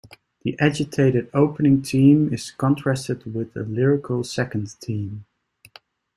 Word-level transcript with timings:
The 0.41 0.57
agitated 0.59 1.29
opening 1.31 1.83
theme 1.83 2.33
is 2.33 2.49
contrasted 2.49 3.35
with 3.35 3.55
a 3.55 3.59
lyrical 3.61 4.23
second 4.23 4.71
theme. 4.71 5.25